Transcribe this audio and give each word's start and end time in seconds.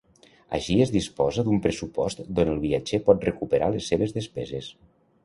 Així 0.57 0.77
es 0.85 0.93
disposa 0.93 1.43
d'un 1.49 1.61
pressupost 1.65 2.23
d'on 2.39 2.51
el 2.53 2.63
viatger 2.63 3.01
pot 3.11 3.29
recuperar 3.29 3.69
les 3.77 3.91
seves 3.93 4.17
despeses. 4.17 4.73